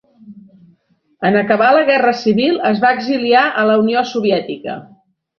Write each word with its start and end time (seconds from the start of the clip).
En 1.27 1.35
acabar 1.41 1.67
la 1.77 1.83
guerra 1.89 2.13
civil 2.21 2.57
es 2.69 2.81
va 2.85 2.93
exiliar 2.99 3.43
a 3.61 3.67
la 3.71 3.75
Unió 3.83 4.03
Soviètica. 4.13 4.79